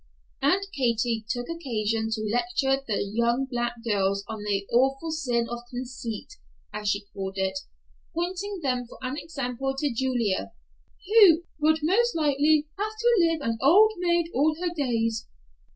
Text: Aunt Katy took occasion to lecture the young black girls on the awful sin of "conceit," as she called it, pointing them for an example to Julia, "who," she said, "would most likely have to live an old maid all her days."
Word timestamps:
Aunt 0.41 0.65
Katy 0.75 1.25
took 1.29 1.47
occasion 1.47 2.09
to 2.13 2.23
lecture 2.33 2.83
the 2.87 3.03
young 3.13 3.45
black 3.45 3.75
girls 3.87 4.23
on 4.27 4.39
the 4.41 4.65
awful 4.73 5.11
sin 5.11 5.47
of 5.47 5.59
"conceit," 5.69 6.37
as 6.73 6.89
she 6.89 7.05
called 7.13 7.37
it, 7.37 7.59
pointing 8.15 8.61
them 8.63 8.87
for 8.87 8.97
an 9.03 9.15
example 9.15 9.75
to 9.77 9.93
Julia, 9.93 10.53
"who," 11.05 11.13
she 11.13 11.33
said, 11.33 11.43
"would 11.59 11.79
most 11.83 12.15
likely 12.15 12.67
have 12.79 12.97
to 12.97 13.15
live 13.27 13.41
an 13.47 13.59
old 13.61 13.93
maid 13.99 14.25
all 14.33 14.55
her 14.59 14.73
days." 14.75 15.27